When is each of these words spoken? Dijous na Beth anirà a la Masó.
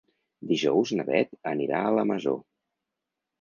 Dijous 0.51 0.93
na 0.99 1.05
Beth 1.09 1.35
anirà 1.51 1.83
a 1.83 1.93
la 1.99 2.07
Masó. 2.13 2.35